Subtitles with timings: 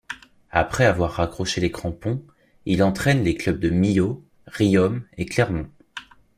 [0.49, 2.23] Après avoir raccroché les crampons,
[2.65, 5.69] il entraîne les clubs de Millau, Riom et Clermont.